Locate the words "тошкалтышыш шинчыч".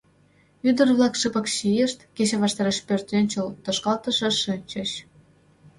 3.63-4.89